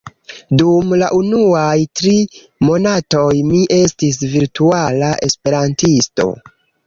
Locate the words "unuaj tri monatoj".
1.17-3.27